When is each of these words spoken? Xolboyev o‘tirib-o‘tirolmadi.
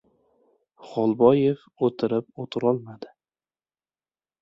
Xolboyev 0.93 1.63
o‘tirib-o‘tirolmadi. 1.89 3.15